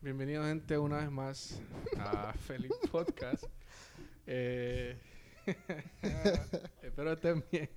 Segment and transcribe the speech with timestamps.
[0.00, 1.60] Bienvenido gente una vez más
[1.98, 3.44] a Feliz Podcast.
[4.26, 4.96] Eh,
[6.82, 7.68] espero estén bien.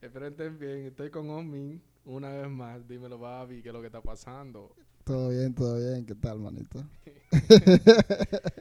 [0.00, 0.86] espero estén bien.
[0.86, 2.86] Estoy con Omin una vez más.
[2.86, 4.74] Dímelo, Babi, ¿qué es lo que está pasando?
[5.04, 6.04] Todo bien, todo bien.
[6.06, 6.84] ¿Qué tal, manito?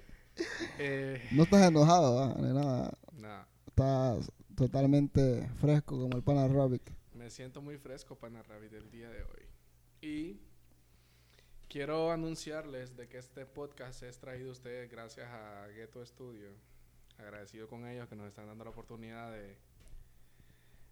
[0.80, 2.34] Eh, No estás enojado, ¿va?
[2.42, 2.98] Ni nada.
[3.14, 6.82] nah, Estás totalmente fresco como el pana Robic.
[7.14, 9.46] me siento muy fresco para Rabbit el día de hoy.
[10.02, 10.40] Y
[11.72, 16.50] quiero anunciarles de que este podcast es traído a ustedes gracias a Ghetto Studio.
[17.18, 19.56] Agradecido con ellos que nos están dando la oportunidad de,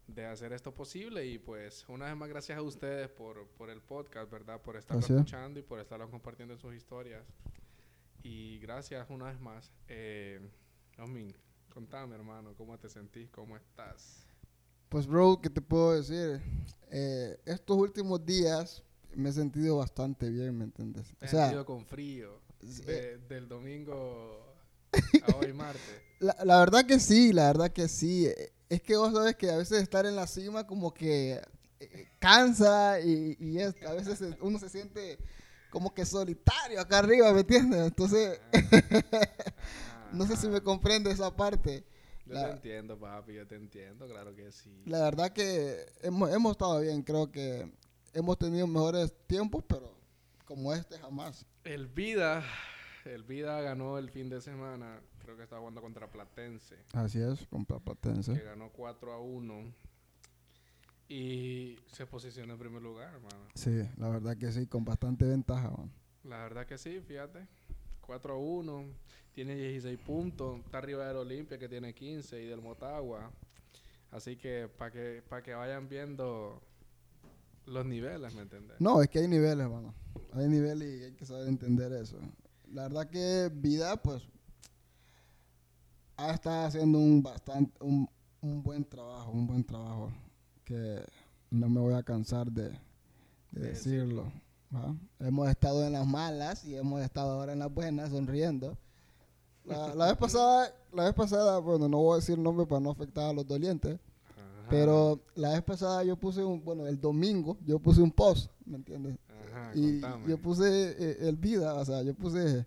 [0.08, 1.26] de hacer esto posible.
[1.26, 4.62] Y pues, una vez más, gracias a ustedes por, por el podcast, ¿verdad?
[4.62, 5.10] Por estarlo es.
[5.10, 7.26] escuchando y por estarlo compartiendo en sus historias.
[8.24, 9.74] Y gracias una vez más.
[9.90, 10.40] Eh,
[10.98, 11.36] Osmin,
[11.74, 13.30] contame, hermano, ¿cómo te sentís?
[13.32, 14.26] ¿Cómo estás?
[14.88, 16.42] Pues, bro, ¿qué te puedo decir?
[16.90, 18.82] Eh, estos últimos días
[19.16, 21.08] me he sentido bastante bien, ¿me entiendes?
[21.18, 24.56] Te O sea, sentido con frío de- del domingo
[25.24, 26.02] a hoy martes.
[26.20, 28.26] la, la verdad que sí, la verdad que sí.
[28.28, 31.42] Eh, Es que vos sabes que a veces estar en la cima como que
[31.80, 35.18] eh, cansa y, y es- a veces uno se siente
[35.72, 37.80] como que solitario acá arriba, ¿me entiendes?
[37.88, 38.40] Entonces,
[40.14, 40.64] no sé si me Ajá.
[40.64, 41.84] comprende esa parte.
[42.26, 44.72] Yo la- te entiendo, papi, yo te entiendo, claro que sí.
[44.86, 47.72] La verdad que hemos, hemos estado bien, creo que
[48.20, 49.92] hemos tenido mejores tiempos, pero
[50.46, 51.46] como este jamás.
[51.64, 52.44] El Vida,
[53.06, 57.46] el Vida ganó el fin de semana, creo que estaba jugando contra Platense, Así es,
[57.48, 58.34] con que Platense.
[58.40, 59.74] ganó 4 a 1
[61.08, 63.48] y se posicionó en primer lugar, hermano.
[63.56, 65.70] Sí, la verdad que sí, con bastante ventaja.
[65.72, 65.92] man.
[66.24, 67.48] La verdad que sí, fíjate.
[68.02, 68.86] 4 a 1,
[69.34, 73.32] tiene 16 puntos, está arriba del Olimpia que tiene 15 y del Motagua.
[74.12, 76.62] Así que para que, para que vayan viendo
[77.70, 78.76] los niveles, ¿me entiendes?
[78.80, 79.94] No, es que hay niveles, mano.
[80.34, 82.18] Hay niveles y hay que saber entender eso.
[82.72, 84.24] La verdad que Vida, pues,
[86.18, 88.08] ha estado haciendo un bastante, un,
[88.42, 90.12] un buen trabajo, un buen trabajo
[90.66, 91.02] que
[91.50, 94.32] no me voy a cansar de, de De decirlo.
[94.74, 94.96] ¿va?
[95.20, 98.78] Hemos estado en las malas y hemos estado ahora en las buenas, sonriendo.
[99.66, 102.92] La, la vez pasada, la vez pasada, bueno, no voy a decir nombre para no
[102.92, 104.00] afectar a los dolientes,
[104.70, 108.78] pero la vez pasada yo puse un, bueno, el domingo yo puse un post, ¿me
[108.78, 109.18] entiendes?
[109.52, 110.28] Ajá, y contame.
[110.30, 112.66] yo puse eh, el vida, o sea, yo puse,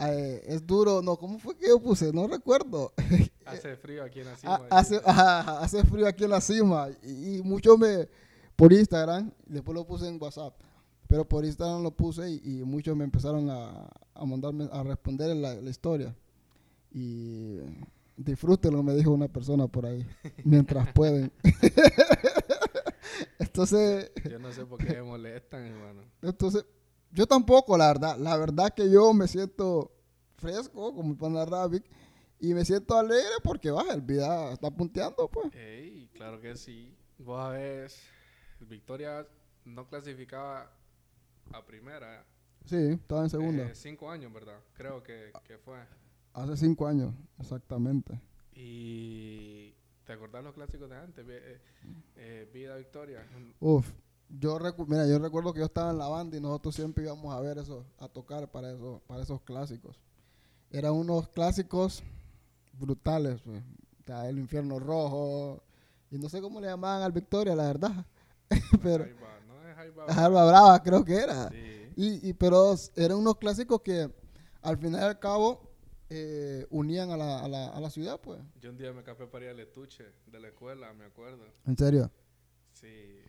[0.00, 2.12] eh, es duro, no, ¿cómo fue que yo puse?
[2.12, 2.92] No recuerdo.
[3.44, 4.60] Hace frío aquí en la Ha- cima.
[4.70, 8.06] hace, ajá, hace frío aquí en la cima y, y mucho me,
[8.56, 10.54] por Instagram, después lo puse en WhatsApp,
[11.06, 15.30] pero por Instagram lo puse y, y muchos me empezaron a, a mandarme, a responder
[15.30, 16.14] en la, la historia.
[16.92, 17.58] Y
[18.18, 20.06] disfrútenlo, me dijo una persona por ahí,
[20.44, 21.32] mientras pueden.
[23.38, 26.02] Entonces, Yo no sé por qué me molestan, hermano.
[26.22, 26.64] entonces,
[27.10, 28.16] yo tampoco, la verdad.
[28.18, 29.92] La verdad que yo me siento
[30.36, 31.84] fresco, como el pana Rabbit,
[32.38, 35.52] y me siento alegre porque baja el vida está punteando, pues.
[35.54, 36.94] Ey, claro que sí.
[37.18, 37.90] Vos a ver,
[38.60, 39.26] Victoria
[39.64, 40.70] no clasificaba
[41.52, 42.24] a primera.
[42.66, 43.64] Sí, estaba en segunda.
[43.64, 44.58] eh, cinco años, ¿verdad?
[44.74, 45.78] Creo que, que fue.
[46.42, 48.20] Hace cinco años, exactamente.
[48.54, 49.72] Y
[50.04, 51.24] ¿te acordás los clásicos de antes?
[51.28, 51.60] Eh,
[52.16, 53.26] eh, Vida Victoria.
[53.60, 53.90] Uf,
[54.28, 57.34] yo recu- mira, yo recuerdo que yo estaba en la banda y nosotros siempre íbamos
[57.34, 59.98] a ver eso, a tocar para eso, para esos clásicos.
[60.70, 62.02] Eran unos clásicos
[62.78, 63.62] brutales, pues.
[64.02, 65.62] O sea, el infierno rojo
[66.10, 68.06] y no sé cómo le llamaban al Victoria, la verdad.
[68.82, 70.28] pero Jaiba, ¿no es Jaiba?
[70.46, 71.48] Brava creo que era.
[71.50, 71.92] Sí.
[71.96, 74.10] Y, y pero eran unos clásicos que
[74.62, 75.67] al final y al cabo
[76.10, 78.40] eh, unían a la, a, la, a la ciudad, pues.
[78.60, 81.44] Yo un día me escapé para ir al estuche de la escuela, me acuerdo.
[81.66, 82.10] En serio.
[82.74, 83.20] Sí.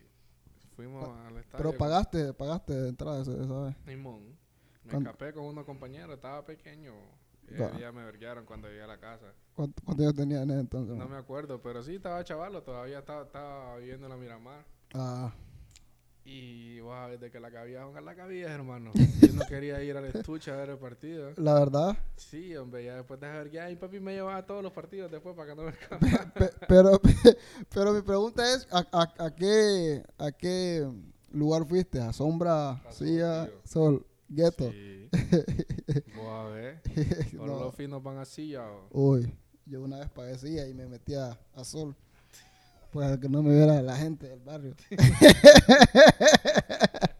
[0.75, 1.57] Fuimos al estadio.
[1.65, 3.75] Pero pagaste, pagaste de entrada esa vez.
[3.85, 4.37] Simón.
[4.83, 5.09] Me ¿Cuándo?
[5.09, 6.93] escapé con unos compañeros, estaba pequeño.
[7.49, 7.77] Y Va.
[7.79, 9.33] ya me verguearon cuando llegué a la casa.
[9.55, 10.95] ¿Cuánto- ¿Cuántos años tenías en entonces?
[10.95, 11.11] No man?
[11.11, 14.65] me acuerdo, pero sí estaba chavalo, todavía estaba, estaba viviendo en la Miramar.
[14.93, 15.33] Ah,
[16.25, 18.91] Y vos a ver de que la cabía, jugar la cabía, hermano.
[19.21, 21.31] Yo no quería ir al estuche a ver el partido.
[21.37, 21.97] la verdad.
[22.17, 25.09] Sí, hombre, ya después de ver ya, mi papi me llevaba a todos los partidos
[25.11, 26.33] después para que no me escapara.
[26.33, 27.01] Pe- pero,
[27.73, 30.87] pero mi pregunta es, ¿a, a, a qué, ¿a qué
[31.31, 31.99] lugar fuiste?
[31.99, 33.61] ¿A Sombra, A Silla, tío.
[33.63, 34.71] Sol, Gueto?
[34.71, 35.09] Sí.
[36.29, 36.81] A ver.
[37.39, 37.59] Ahora No.
[37.61, 38.69] los finos van ya.
[38.69, 39.33] o- Uy,
[39.65, 41.95] yo una vez padecía y me metía a Sol.
[42.91, 44.75] Pues que no me viera la gente del barrio.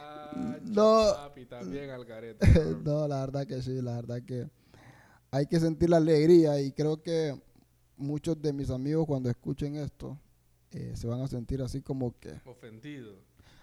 [0.00, 1.12] Ah, No.
[1.14, 2.46] papi, también al carete.
[2.84, 4.48] no, la verdad que sí, la verdad que
[5.30, 7.38] hay que sentir la alegría y creo que
[7.96, 10.18] muchos de mis amigos cuando escuchen esto
[10.70, 12.32] eh, se van a sentir así como que...
[12.44, 13.16] Ofendido.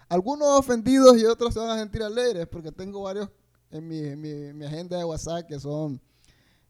[0.08, 3.28] algunos ofendidos y otros se van a sentir alegres porque tengo varios
[3.70, 6.00] en mi, en mi, mi agenda de WhatsApp que son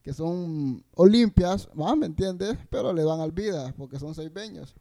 [0.07, 1.97] que son olimpias, ¿va?
[1.97, 2.57] ¿me entiendes?
[2.71, 4.73] Pero le van al vida porque son seis beños.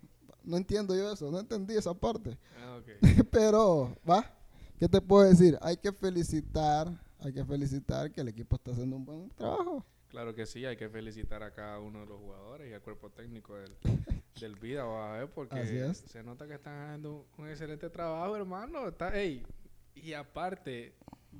[0.43, 2.37] No entiendo yo eso, no entendí esa parte.
[2.61, 2.87] Ah, ok.
[3.31, 4.31] Pero, ¿va?
[4.77, 5.57] ¿Qué te puedo decir?
[5.63, 6.87] Hay que felicitar,
[7.17, 9.83] hay que felicitar que el equipo está haciendo un buen trabajo.
[10.09, 13.09] Claro que sí, hay que felicitar a cada uno de los jugadores y al cuerpo
[13.09, 13.75] técnico del,
[14.39, 18.89] del Vida, vas a ver, porque se nota que están haciendo un excelente trabajo, hermano.
[18.89, 19.43] Está, ey,
[19.95, 20.93] y aparte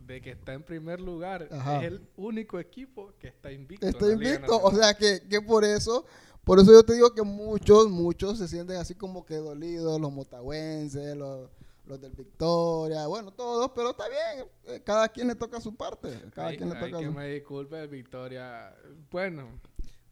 [0.06, 1.80] de que está en primer lugar, Ajá.
[1.80, 3.88] es el único equipo que está invicto.
[3.88, 6.06] Está invicto, o sea que, que por eso,
[6.44, 10.12] por eso yo te digo que muchos, muchos se sienten así como que dolidos, los
[10.12, 11.50] motagüenses, los,
[11.86, 16.21] los del Victoria, bueno, todos, pero está bien, eh, cada quien le toca su parte,
[16.33, 18.75] cada Ay, quien le ay, toca que me disculpe el Victoria.
[19.09, 19.59] Bueno,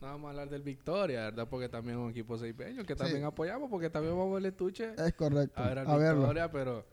[0.02, 1.48] no vamos a hablar del Victoria, ¿verdad?
[1.50, 5.14] Porque también es un equipo seipeño que también apoyamos, porque también vamos al estuche Es
[5.14, 6.86] correcto, a ver al a verlo, Victoria, pero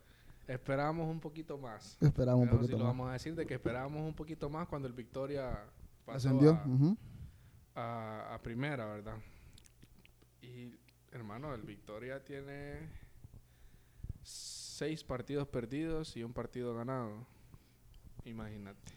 [0.55, 1.97] esperamos un poquito más.
[2.01, 2.93] esperamos un Eso sí poquito lo más.
[2.93, 5.65] vamos a decir de que esperábamos un poquito más cuando el Victoria
[6.05, 6.97] pasó Ascendió, a, ujú.
[7.75, 9.17] a- a primera, ¿verdad?
[10.43, 10.75] Y
[11.13, 12.89] hermano, el Victoria tiene
[14.23, 17.27] seis partidos perdidos y un partido ganado.
[18.25, 18.93] Imagínate.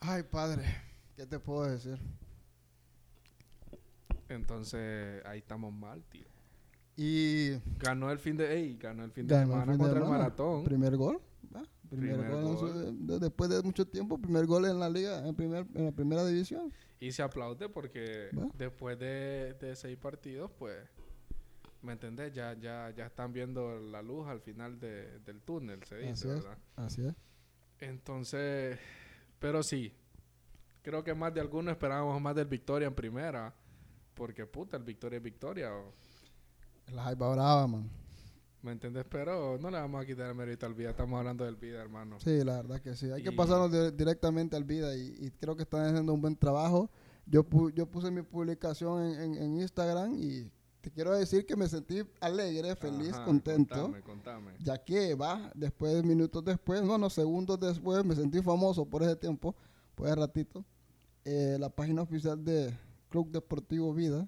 [0.00, 0.64] Ay, padre,
[1.16, 1.98] ¿qué te puedo decir?
[4.28, 6.26] Entonces, ahí estamos mal, tío.
[6.96, 9.98] Y Ganó el fin de, ganó el fin de ganó el semana fin de contra
[9.98, 10.18] el semana.
[10.24, 10.64] maratón.
[10.64, 11.20] primer gol,
[11.54, 11.62] ¿va?
[11.90, 13.06] Primer, Primer gol, en su- gol.
[13.06, 16.24] de- después de mucho tiempo, primer gol en la liga, en, primer, en la primera
[16.24, 16.72] división.
[17.00, 18.48] Y se aplaude porque Va.
[18.56, 20.76] después de, de seis partidos, pues,
[21.82, 22.32] ¿me entendés?
[22.32, 26.28] Ya, ya, ya están viendo la luz al final de- del túnel, se dice, Así
[26.28, 26.34] es.
[26.34, 26.58] ¿verdad?
[26.76, 27.14] Así es.
[27.80, 28.78] Entonces,
[29.38, 29.92] pero sí,
[30.82, 33.52] creo que más de algunos esperábamos más del Victoria en primera,
[34.14, 35.92] porque puta, el Victoria es Victoria, o-
[36.92, 37.90] La jaiba brava, man.
[38.62, 39.04] ¿me entendés?
[39.10, 42.18] Pero no le vamos a quitar el mérito al vida, estamos hablando del vida, hermano.
[42.20, 43.10] Sí, la verdad que sí.
[43.10, 46.34] Hay que pasarnos di- directamente al vida y, y creo que están haciendo un buen
[46.34, 46.88] trabajo.
[47.26, 50.50] Yo, pu- yo puse mi publicación en, en- en Instagram y
[50.80, 53.74] te quiero decir que me sentí alegre, feliz, Ajá, contento.
[53.82, 54.52] Contame, contame.
[54.60, 59.16] Ya que va, después, minutos después, no, no, segundos después, me sentí famoso por ese
[59.16, 59.54] tiempo,
[59.94, 60.64] por ese ratito.
[61.26, 62.74] Eh, la página oficial de
[63.10, 64.26] Club Deportivo Vida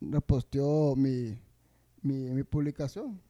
[0.00, 1.38] reposteó mi,
[2.02, 3.20] mi, mi publicación.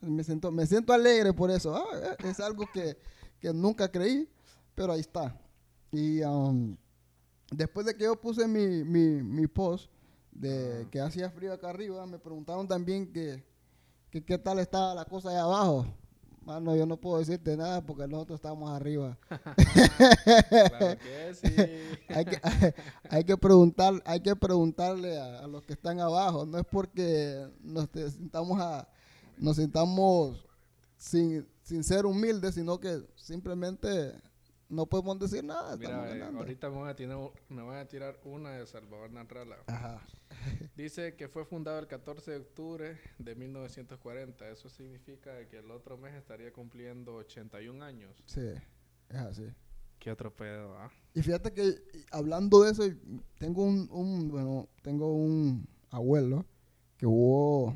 [0.00, 1.74] Me, siento, me siento alegre por eso.
[1.74, 2.96] Ah, eh, es algo que,
[3.38, 4.28] que nunca creí,
[4.74, 5.38] pero ahí está.
[5.90, 6.76] Y um,
[7.50, 9.90] después de que yo puse mi, mi, mi post
[10.30, 13.44] de que hacía frío acá arriba, me preguntaron también que,
[14.10, 15.86] que qué tal estaba la cosa allá abajo.
[16.42, 19.18] Mano, yo no puedo decirte nada porque nosotros estamos arriba.
[20.48, 21.54] Claro que sí.
[22.08, 22.40] hay que,
[23.10, 26.46] hay que preguntar, hay que preguntarle a, a los que están abajo.
[26.46, 28.88] No es porque nos sintamos a,
[29.36, 30.44] nos sintamos
[30.96, 34.12] sin, sin ser humildes, sino que simplemente
[34.70, 35.76] no podemos decir nada.
[35.76, 37.18] Mira, eh, ahorita me voy, a tirar,
[37.48, 39.56] me voy a tirar una de Salvador Narrala.
[39.66, 40.00] Ajá.
[40.76, 44.48] Dice que fue fundado el 14 de octubre de 1940.
[44.48, 48.22] Eso significa que el otro mes estaría cumpliendo 81 años.
[48.26, 48.52] Sí,
[49.08, 49.46] es así.
[49.98, 50.90] Qué otro pedo, ¿ah?
[51.12, 51.74] Y fíjate que
[52.10, 52.84] hablando de eso,
[53.38, 56.46] tengo un, un bueno, tengo un abuelo
[56.96, 57.74] que hubo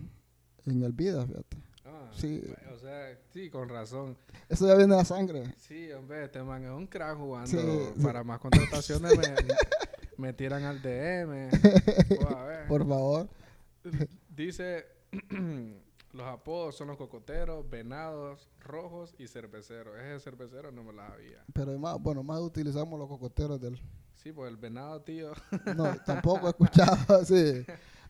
[0.64, 1.63] en el vida, fíjate.
[2.10, 2.40] Ah, Sí.
[2.44, 4.16] bueno, O sea, sí, con razón.
[4.48, 5.54] Eso ya viene de la sangre.
[5.58, 7.48] Sí, hombre, este man es un crack jugando.
[7.50, 7.58] Sí,
[7.96, 8.02] sí.
[8.02, 9.34] Para más contrataciones me,
[10.16, 11.50] me tiran al DM.
[11.50, 12.66] Voy a ver.
[12.68, 13.28] Por favor.
[14.28, 14.86] Dice,
[16.12, 19.96] los apodos son los cocoteros, venados, rojos y cerveceros.
[19.98, 21.44] Ese cervecero no me la sabía.
[21.52, 23.80] Pero más, bueno, más utilizamos los cocoteros del...
[24.14, 25.32] Sí, pues el venado, tío.
[25.76, 27.64] No, tampoco he escuchado así.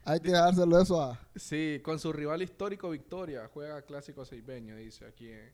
[0.05, 1.19] Hay que dárselo eso a...
[1.35, 5.53] Sí, con su rival histórico Victoria, juega clásico seibeño, dice aquí en,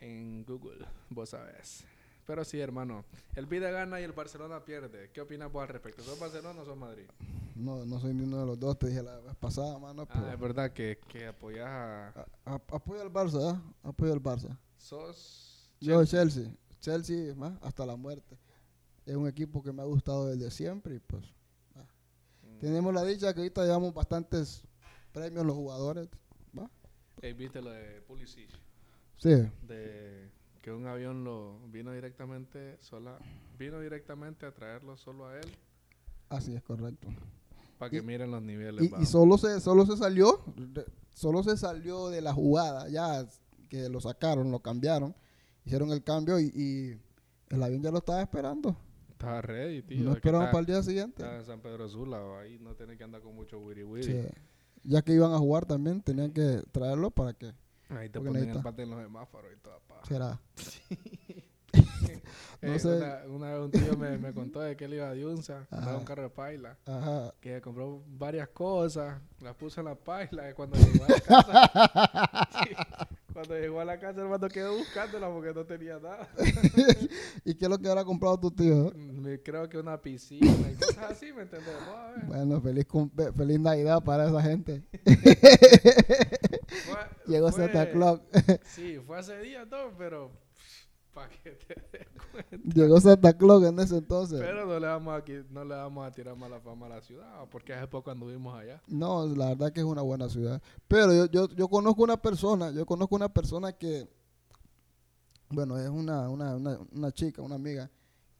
[0.00, 1.84] en Google, vos sabés.
[2.26, 5.10] Pero sí, hermano, el Vida gana y el Barcelona pierde.
[5.12, 6.02] ¿Qué opinas vos al respecto?
[6.02, 7.06] ¿Sos Barcelona o sos Madrid?
[7.54, 10.04] No, no soy ni uno de los dos, te dije la vez pasada, mano.
[10.06, 12.08] Pero Ah, es verdad que, que apoyas a...
[12.08, 13.60] a- a- apoyo al Barça, ¿eh?
[13.82, 14.54] Apoyo al Barça.
[14.76, 15.70] Sos...
[15.80, 16.52] Yo Chelsea.
[16.80, 18.36] Chelsea, más hasta la muerte.
[19.06, 21.24] Es un equipo que me ha gustado desde siempre y pues...
[22.60, 24.62] Tenemos la dicha que ahorita llevamos bastantes
[25.12, 26.08] premios los jugadores.
[26.58, 26.70] ¿va?
[27.22, 28.48] Eh, ¿Viste lo de Pulisic?
[29.16, 29.30] Sí,
[29.62, 30.30] De
[30.62, 33.18] que un avión lo vino directamente sola,
[33.58, 35.50] vino directamente a traerlo solo a él
[36.28, 37.08] así es correcto.
[37.78, 38.90] para que Y- miren los niveles.
[39.00, 40.40] Y, solo se solo se salió
[41.14, 43.26] solo se salió de la jugada ya
[43.68, 45.14] que lo sacaron lo cambiaron
[45.64, 47.00] hicieron el cambio y, y
[47.54, 48.76] el avión ya lo estaba esperando
[49.18, 50.04] Estaba ready, tío.
[50.04, 53.02] no esperamos para el día siguiente está en San Pedro Sula, ahí no tiene que
[53.02, 54.04] andar con mucho wiri wiri.
[54.04, 54.28] Sí.
[54.84, 57.52] ya que iban a jugar también tenían que traerlo para que
[57.88, 60.04] Ahí te ponen el parte en los semáforos y toda paja.
[60.06, 60.40] Será.
[62.60, 62.88] No Eh, sé.
[62.96, 65.66] Una, una vez un tío me, me contó de que él iba a Diunza,
[65.98, 67.32] un carro de paila, Ajá.
[67.40, 73.07] que compró varias cosas, las puso en la paila y cuando llegó a la casa,
[73.38, 76.28] cuando llegó a la casa hermano quedó buscándola porque no tenía nada.
[77.44, 78.92] ¿Y qué es lo que habrá comprado tu tío?
[78.96, 82.24] Me- creo que una piscina y cosas así, ¿me ver.
[82.26, 82.84] Bueno, feliz,
[83.36, 84.82] feliz Navidad para esa gente.
[86.66, 88.22] Fue- Llegó Santa Claus.
[88.64, 90.32] Sí, fue hace días, no, pero
[91.18, 92.74] para que te des cuenta.
[92.74, 94.38] Llegó Santa Claus en ese entonces.
[94.38, 97.48] Pero no le vamos a, no le vamos a tirar mala fama a la ciudad,
[97.50, 98.80] porque hace poco anduvimos allá.
[98.86, 100.62] No, la verdad que es una buena ciudad.
[100.86, 104.08] Pero yo, yo, yo conozco una persona, yo conozco una persona que,
[105.48, 107.90] bueno, es una, una, una, una chica, una amiga,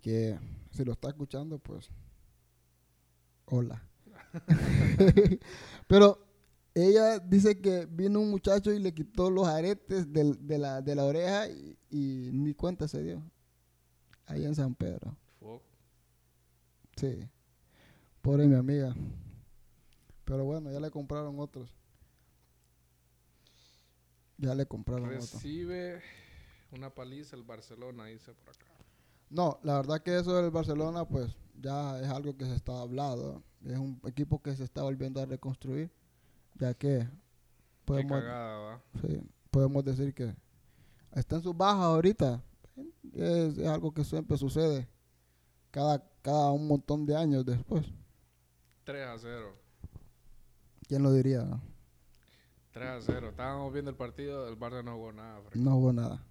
[0.01, 0.39] que
[0.71, 1.91] si lo está escuchando, pues,
[3.47, 3.83] hola.
[5.89, 6.28] Pero
[6.83, 11.05] ella dice que vino un muchacho y le quitó los aretes de, la, de la
[11.05, 13.23] oreja y, y ni cuenta se dio.
[14.27, 15.17] Ahí en San Pedro.
[15.41, 15.63] Fuck.
[16.97, 17.29] Sí.
[18.21, 18.95] Pobre mi amiga.
[20.25, 21.75] Pero bueno, ya le compraron otros.
[24.37, 25.33] Ya le compraron otros.
[25.33, 26.03] Recibe
[26.73, 28.67] una paliza el Barcelona, dice por acá.
[29.31, 33.43] No, la verdad que eso del Barcelona, pues ya es algo que se está hablando.
[33.65, 35.91] Es un equipo que se está volviendo a reconstruir,
[36.59, 37.09] ya que
[37.85, 40.35] podemos, cagada, sí, podemos decir que
[41.13, 42.43] está en sus bajas ahorita.
[43.13, 44.89] Es, es algo que siempre sucede
[45.71, 47.87] cada, cada un montón de años después.
[48.85, 49.55] 3 a 0.
[50.87, 51.43] ¿Quién lo diría?
[51.43, 51.61] no?
[52.73, 53.29] 3 a 0.
[53.31, 55.41] Estábamos viendo el partido, el Barça no jugó nada.
[55.43, 55.57] Frank.
[55.57, 56.25] No hubo nada.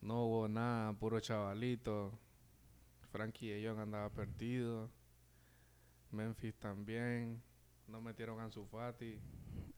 [0.00, 2.18] No hubo nada, puro chavalito.
[3.10, 4.90] Frankie de Jong andaba perdido.
[6.10, 7.42] Memphis también.
[7.90, 9.18] No metieron a Ansu Fati.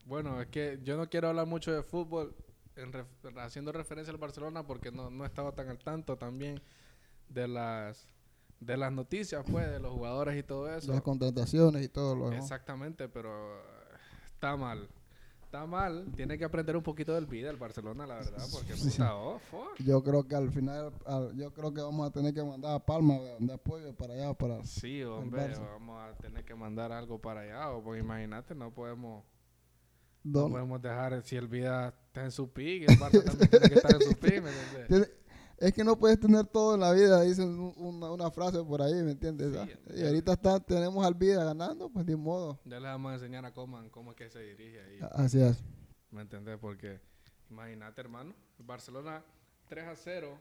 [0.04, 2.34] Bueno, es que yo no quiero hablar mucho de fútbol
[2.76, 6.60] en ref- haciendo referencia al Barcelona porque no, no estaba tan al tanto también
[7.28, 8.06] de las
[8.60, 10.92] de las noticias, pues, de los jugadores y todo eso.
[10.92, 12.44] Las contrataciones y todo lo demás.
[12.44, 13.62] Exactamente, pero eh,
[14.32, 14.88] está mal.
[15.52, 16.06] Está mal.
[16.16, 18.88] Tiene que aprender un poquito del vida el Barcelona, la verdad, porque Sí.
[18.88, 19.76] puta, oh, fuck.
[19.84, 22.78] Yo creo que al final, al- yo creo que vamos a tener que mandar a
[22.78, 24.64] Palma de, apoyo para allá, para...
[24.64, 29.24] Sí, hombre, vamos a tener que mandar algo para allá, o porque imagínate, no podemos,
[30.24, 33.74] no podemos dejar, si el vida está en su pick, el Barça también tiene que
[33.74, 34.50] estar en su pick, ¿me
[34.88, 35.10] entiendes?
[35.62, 38.82] Es que no puedes tener todo en la vida, dicen un- una, una frase por
[38.82, 39.52] ahí, ¿me entiendes?
[39.52, 42.58] Sí, Ah, y ahorita está, tenemos al vida ganando, pues ni modo.
[42.64, 45.62] Ya les vamos a enseñar a Coman cómo es que se dirige ahí, Así es.
[46.10, 46.58] ¿me entiendes?
[46.60, 47.00] Porque
[47.48, 49.22] imagínate, hermano, el Barcelona
[49.68, 50.36] 3 a 0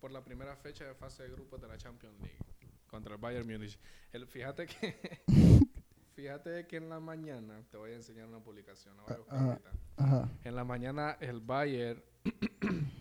[0.00, 2.38] por la primera fecha de fase de grupos de la Champions League
[2.88, 3.78] contra el Bayern Múnich.
[4.10, 5.20] El, fíjate que
[6.16, 9.36] fíjate que en la mañana te voy a enseñar una publicación, la voy a buscar
[9.38, 9.50] Ajá.
[9.50, 9.70] ahorita.
[9.96, 10.28] Ajá.
[10.44, 12.02] En la mañana el Bayern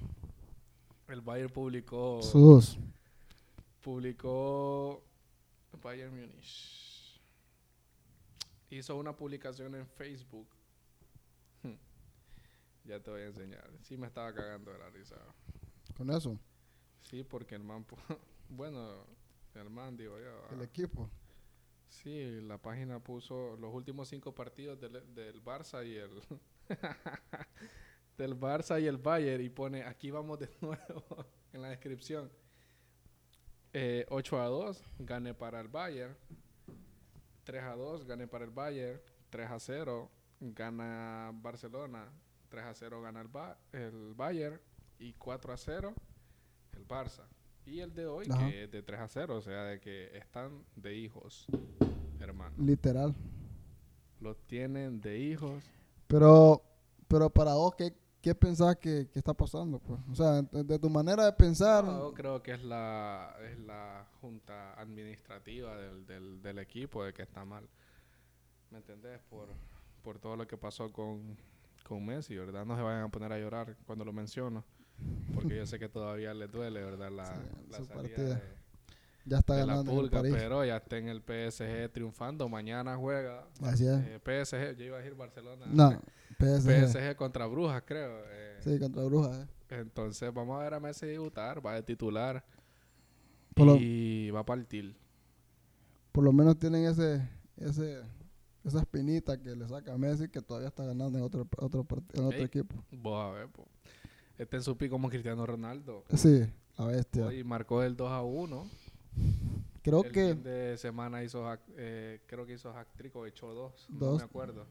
[1.09, 2.77] el Bayern publicó Sus.
[3.81, 5.03] publicó
[5.81, 7.21] Bayern Munich.
[8.69, 10.47] Hizo una publicación en Facebook.
[12.83, 13.69] ya te voy a enseñar.
[13.81, 15.15] Sí me estaba cagando de la risa.
[15.97, 16.39] Con eso,
[17.01, 17.85] Sí, porque el man
[18.49, 19.05] bueno,
[19.55, 20.43] el man digo yo.
[20.49, 21.09] ah, el equipo.
[21.87, 26.21] Sí, la página puso los últimos cinco partidos del, del Barça y el
[28.19, 32.29] del Barça y el Bayern y pone aquí vamos de nuevo en la descripción.
[33.73, 36.15] Eh, 8 a 2, gane para el Bayern.
[37.45, 38.99] 3 a 2, gane para el Bayern.
[39.29, 40.09] 3 a 0,
[40.41, 42.11] gana Barcelona.
[42.49, 44.59] 3 a 0 gana el, Ba- el Bayern.
[44.99, 45.93] Y 4 a 0,
[46.73, 47.23] el Barça.
[47.65, 48.49] Y el de hoy, Ajá.
[48.49, 51.45] que es de 3 a 0, o sea, de que están de hijos,
[52.19, 52.55] hermano.
[52.57, 53.15] Literal.
[54.19, 55.63] Los tienen de hijos.
[56.07, 56.63] Pero,
[57.07, 59.79] pero para vos, ¿qué, qué pensás que, que está pasando?
[59.79, 59.99] Pues?
[60.11, 63.57] O sea, de, de tu manera de pensar, No, yo creo que es la, es
[63.59, 67.67] la junta administrativa del, del, del equipo de que está mal.
[68.71, 69.19] ¿Me entendés?
[69.29, 69.47] Por,
[70.03, 71.37] por todo lo que pasó con,
[71.87, 72.65] con Messi, ¿verdad?
[72.65, 74.63] No se vayan a poner a llorar cuando lo menciono.
[75.33, 77.09] Porque yo sé que todavía les duele, ¿verdad?
[77.11, 78.35] La, Sí, la su salida partida.
[78.35, 78.58] de,
[79.29, 80.33] ya está de la ganando en el París.
[80.37, 82.49] pero ya está en el PSG triunfando.
[82.49, 83.99] Mañana juega Así es.
[84.05, 85.65] eh, PSG, yo iba a decir Barcelona.
[85.67, 86.01] no,
[86.39, 86.87] PSG.
[86.87, 88.23] PSG contra Brujas, creo.
[88.27, 88.57] eh.
[88.61, 89.37] Sí, contra Brujas.
[89.37, 89.47] eh.
[89.79, 92.43] Entonces vamos a ver a Messi debutar, va de titular
[93.53, 94.95] Por lo- y va a partir.
[96.11, 97.21] Por lo menos tienen ese,
[97.57, 98.01] ese,
[98.63, 102.17] esa espinita que le saca a Messi que todavía está ganando en otro, otro, part-
[102.17, 102.45] en otro Ey.
[102.45, 102.75] equipo.
[102.91, 103.67] Vos a ver, po.
[104.37, 106.03] Este en su pico como Cristiano Ronaldo.
[106.15, 106.45] Sí,
[106.77, 107.25] la bestia.
[107.27, 108.67] Hoy marcó el 2 a 1.
[109.81, 111.45] Creo el que fin de semana hizo,
[111.77, 114.17] eh, creo que hizo hack trick o echó dos, no Dos.
[114.17, 114.65] me acuerdo.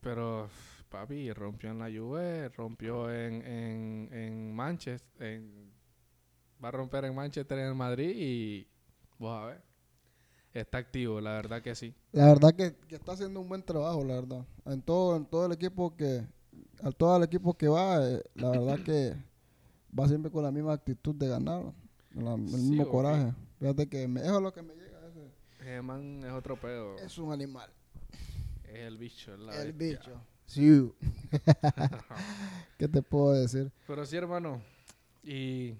[0.00, 0.48] Pero
[0.88, 5.70] papi, rompió en la Juve, rompió en, en, en Manchester, en-
[6.62, 8.66] va a romper en Manchester, en el Madrid y
[9.18, 9.62] vos a ver.
[10.52, 11.94] Está activo, la verdad que sí.
[12.12, 14.44] La verdad que, que está haciendo un buen trabajo, la verdad.
[14.66, 16.26] En todo, en todo el equipo que,
[16.82, 19.14] a todo el equipo que va, eh, la verdad que
[19.98, 21.72] va siempre con la misma actitud de ganar,
[22.14, 23.32] la- el Sí, mismo coraje.
[23.60, 24.98] Fíjate que me, eso es lo que me llega.
[25.06, 26.96] ese- Ese man es otro pedo.
[26.98, 27.70] Es un animal.
[28.64, 29.98] Es el bicho, es la el bestia.
[30.00, 30.20] bicho.
[30.50, 30.92] Sí.
[32.76, 33.70] ¿Qué te puedo decir?
[33.86, 34.60] Pero sí, hermano.
[35.22, 35.76] Y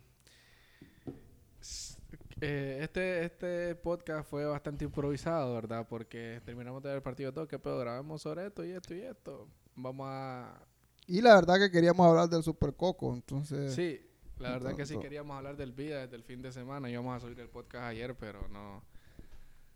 [2.41, 5.87] eh, este, este podcast fue bastante improvisado, ¿verdad?
[5.89, 7.49] Porque terminamos de ver el partido todo.
[7.49, 7.79] ¿Qué pedo?
[7.81, 9.49] Grabamos sobre esto y esto y esto.
[9.75, 10.63] Vamos a...
[11.07, 13.75] Y la verdad que queríamos hablar del Super Coco, entonces...
[13.75, 14.01] Sí,
[14.41, 16.89] la verdad que sí queríamos hablar del vida desde el fin de semana.
[16.91, 18.83] Íbamos a subir el podcast ayer, pero no...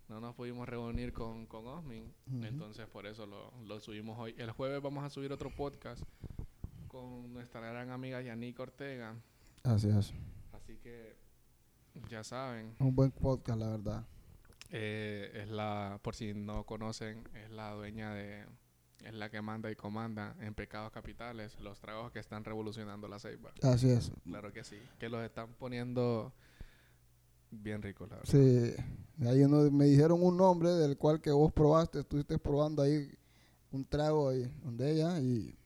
[0.06, 4.34] No nos pudimos reunir con, con Osmin, entonces por eso lo, lo subimos hoy.
[4.36, 6.02] El jueves vamos a subir otro podcast
[6.88, 9.14] con nuestra gran amiga Yannick Ortega.
[9.62, 10.12] Así es.
[10.52, 11.16] Así que
[12.10, 14.04] ya saben, Un buen podcast, la verdad.
[14.70, 18.44] eh, es la, por si no conocen, es la dueña de,
[19.04, 23.18] es la que manda y comanda en Pecados Capitales, los tragos que están revolucionando la
[23.18, 23.52] ceiba.
[23.62, 24.10] Así es.
[24.24, 26.32] Claro que sí, que los están poniendo
[27.50, 28.30] bien ricos, la verdad.
[28.30, 28.74] Sí.
[29.26, 33.08] Ahí uno- me dijeron un nombre del cual que vos probaste, estuviste probando ahí
[33.70, 35.56] un trago ahí donde ella y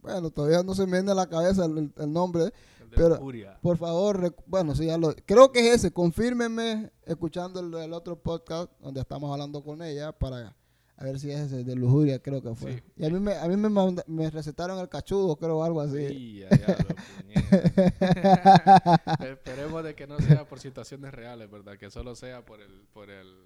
[0.00, 2.44] bueno, todavía no se me viene a la cabeza el, el nombre.
[2.80, 3.58] El de pero- Furia.
[3.60, 8.16] Por favor, bueno, sí, ya lo, creo que es ese, confírmeme escuchando el, el otro
[8.16, 10.54] podcast donde estamos hablando con ella para
[11.00, 12.74] a ver si es ese de lujuria, creo que fue.
[12.74, 12.82] Sí.
[12.96, 16.08] Y a mí me, a mí me, manda- me recetaron el cachudo, creo, algo así.
[16.08, 17.38] Sí, ya, ya, lo.
[19.26, 21.76] Esperemos de que no sea por situaciones reales, ¿verdad?
[21.78, 23.36] Que solo sea por el, por el,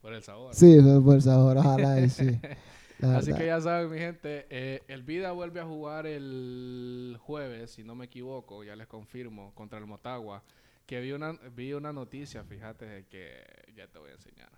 [0.00, 0.54] por el sabor.
[0.54, 2.38] Sí, por sabor, ojalá y sí.
[3.02, 7.82] Así que ya saben, mi gente, eh, el Vida vuelve a jugar el jueves, si
[7.82, 10.44] no me equivoco, ya les confirmo, contra el Motagua.
[10.86, 13.42] Que vi una, vi una noticia, fíjate, que
[13.74, 14.50] ya te voy a enseñar.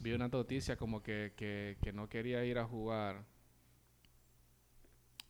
[0.00, 3.24] Vi una noticia como que, que, que no quería ir a jugar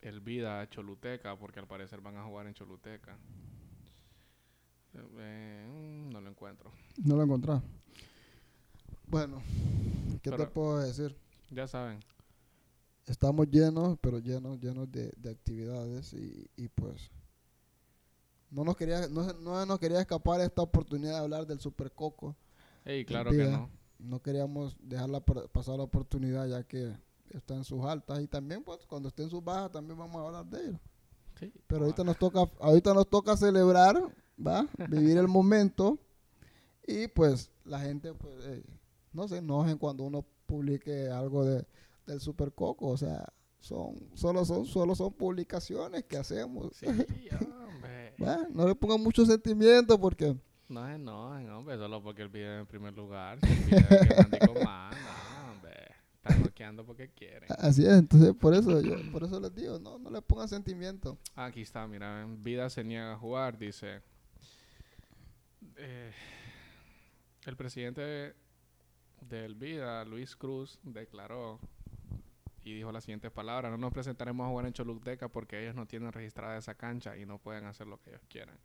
[0.02, 3.16] el Vida a Choluteca, porque al parecer van a jugar en Choluteca.
[4.94, 6.70] Eh, mm, no lo encuentro.
[7.04, 7.54] No lo encontré.
[9.06, 9.42] Bueno,
[10.22, 11.16] ¿qué te puedo decir?
[11.50, 12.00] Ya saben.
[13.06, 17.10] Estamos llenos, pero llenos, llenos de, de actividades y, y pues
[18.50, 22.36] no nos quería, no, no nos quería escapar esta oportunidad de hablar del Super Coco.
[22.84, 23.70] Ey, claro que no.
[23.98, 26.94] No queríamos dejarla pasar la oportunidad ya que
[27.30, 30.26] está en sus altas y también pues cuando esté en sus bajas también vamos a
[30.26, 30.80] hablar de ello.
[31.38, 31.52] Sí.
[31.66, 33.96] Pero ahorita nos toca, ahorita nos toca celebrar,
[34.44, 34.66] ¿va?
[34.88, 35.98] Vivir el momento
[36.86, 38.64] y pues la gente pues eh,
[39.12, 41.66] no se enojen cuando uno publique algo de,
[42.06, 43.26] del Super Coco, o sea,
[43.60, 46.74] son solo son solo son publicaciones que hacemos.
[46.76, 46.86] Sí,
[47.66, 48.14] hombre.
[48.22, 48.46] ¿va?
[48.50, 50.36] No le pongan mucho sentimiento porque
[50.68, 53.38] No se enojen, hombre, solo porque él vive en primer lugar.
[53.40, 55.86] Si él vive que manda y comanda, hombre.
[56.16, 57.48] Están noqueando porque quieren.
[57.58, 61.16] así es, entonces por eso yo por eso les digo, no no le pongan sentimiento.
[61.34, 64.02] Aquí está, mira, en Vida se niega a jugar, dice.
[65.76, 66.12] eh,
[67.46, 68.34] el presidente
[69.22, 71.58] del Vida, Luis Cruz, declaró
[72.62, 75.86] y dijo las siguientes palabras, no nos presentaremos a jugar en Choluteca porque ellos no
[75.86, 78.58] tienen registrada esa cancha y no pueden hacer lo que ellos quieran.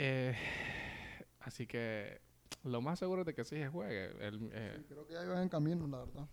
[0.00, 0.34] Eh,
[1.40, 2.20] así que
[2.64, 4.06] lo más seguro es de que sí se juegue.
[4.26, 6.28] El, eh, Creo que ya iban en camino, la verdad.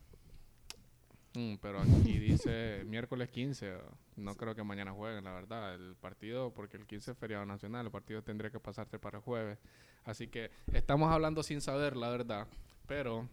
[1.34, 3.75] Mm, pero aquí dice miércoles 15.
[3.75, 5.75] o- No creo que mañana jueguen, la verdad.
[5.75, 9.23] El partido, porque el 15 es feriado nacional, el partido tendría que pasarse para el
[9.23, 9.58] jueves.
[10.06, 12.47] Así que estamos hablando sin saber, la verdad.
[12.88, 13.28] Pero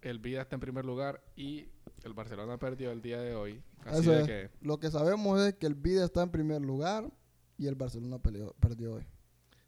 [0.00, 1.66] el Vida está en primer lugar y
[2.04, 3.60] el Barcelona perdió el día de hoy.
[3.84, 4.26] Así Eso de es.
[4.26, 7.10] que, Lo que sabemos es que el Vida está en primer lugar
[7.58, 9.06] y el Barcelona peleó- perdió hoy.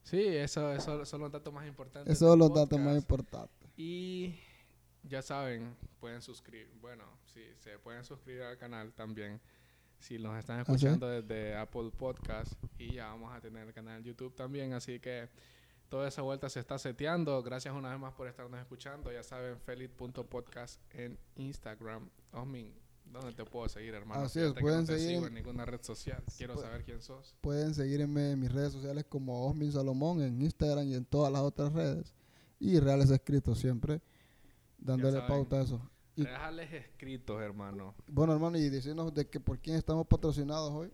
[0.07, 2.13] Sí, eso, eso son los datos más importantes.
[2.13, 3.69] Esos son los datos más importantes.
[3.77, 4.39] Y
[5.03, 6.71] ya saben, pueden suscribir.
[6.81, 9.41] Bueno, sí, se pueden suscribir al canal también.
[9.99, 12.53] Si nos están ¿Ah, escuchando desde Apple Podcast.
[12.79, 14.73] Y ya vamos a tener el canal YouTube también.
[14.73, 15.29] Así que
[15.89, 17.43] toda esa vuelta se está seteando.
[17.43, 19.13] Gracias una vez más por estarnos escuchando.
[19.13, 22.09] Ya saben, felix.podcast en Instagram.
[22.33, 22.73] Osmin,
[23.13, 24.23] ¿dónde te puedo seguir, hermano?
[24.23, 26.23] Así es, pueden no te seguir sigo en- ninguna red social.
[26.37, 27.35] Quiero Pu- saber quién sos.
[27.41, 31.43] Pueden seguirme en mis redes sociales como Osmin Salomón en Instagram y en todas las
[31.43, 32.15] otras redes.
[32.59, 34.01] Y Reales Escritos siempre,
[34.79, 35.91] dándole pauta a eso.
[36.17, 37.95] Y- Déjales escritos, hermano.
[38.09, 40.91] Bueno, hermano, y decirnos de que por quién estamos patrocinados hoy.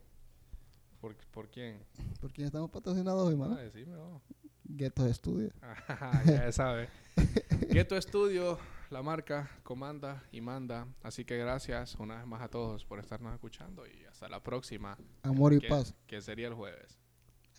[1.01, 1.79] ¿Por, por quién?
[2.21, 3.57] ¿Por quién estamos patrocinados hoy, Ah, mano?
[3.57, 4.23] decime vos.
[4.65, 5.51] Guetos Studio.
[5.63, 6.89] Ajá, ya sabe.
[7.71, 8.59] Ghetto Studio,
[8.93, 10.87] la marca comanda y manda.
[11.03, 14.99] Así que gracias una vez más a todos por estarnos escuchando y hasta la próxima,
[15.23, 15.95] Amor y que, paz.
[16.07, 16.99] que sería el jueves.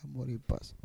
[0.03, 0.75] Amor y paz.